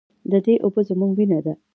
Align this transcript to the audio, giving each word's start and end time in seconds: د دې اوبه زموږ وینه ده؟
د 0.31 0.33
دې 0.45 0.55
اوبه 0.63 0.81
زموږ 0.89 1.11
وینه 1.17 1.39
ده؟ 1.45 1.53